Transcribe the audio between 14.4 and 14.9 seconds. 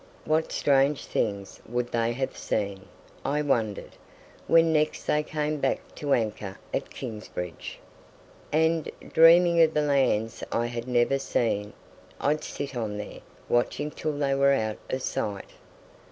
out